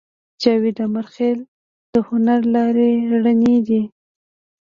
جاوید 0.41 0.77
امیرخېل 0.85 1.39
د 1.93 1.95
هنر 2.07 2.41
لارې 2.55 2.89
رڼې 3.11 3.57
دي 3.67 3.81